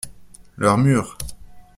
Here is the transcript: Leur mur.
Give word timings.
Leur 0.57 0.79
mur. 0.79 1.15